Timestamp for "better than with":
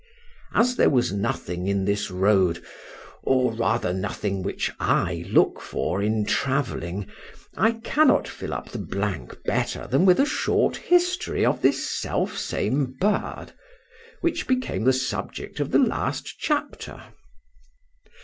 9.45-10.19